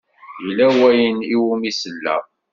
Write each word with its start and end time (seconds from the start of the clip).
Yella 0.43 0.67
wayen 0.79 1.17
i 1.33 1.35
wumi 1.41 1.71
selleɣ. 1.73 2.23